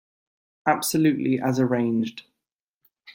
[0.65, 2.23] Absolutely as arranged.